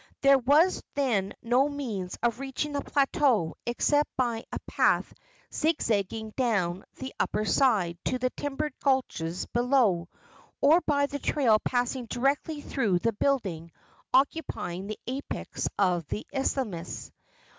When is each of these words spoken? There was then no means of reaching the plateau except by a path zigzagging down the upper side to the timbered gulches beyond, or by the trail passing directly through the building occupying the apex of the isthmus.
There 0.21 0.39
was 0.39 0.81
then 0.95 1.33
no 1.43 1.69
means 1.69 2.17
of 2.23 2.39
reaching 2.39 2.71
the 2.73 2.81
plateau 2.83 3.53
except 3.67 4.09
by 4.17 4.45
a 4.51 4.57
path 4.65 5.13
zigzagging 5.53 6.33
down 6.35 6.85
the 6.95 7.13
upper 7.19 7.45
side 7.45 7.99
to 8.05 8.17
the 8.17 8.31
timbered 8.31 8.73
gulches 8.81 9.45
beyond, 9.53 10.07
or 10.59 10.81
by 10.87 11.05
the 11.05 11.19
trail 11.19 11.59
passing 11.59 12.07
directly 12.07 12.61
through 12.61 12.97
the 12.97 13.13
building 13.13 13.71
occupying 14.11 14.87
the 14.87 14.97
apex 15.05 15.67
of 15.77 16.07
the 16.07 16.25
isthmus. 16.33 17.11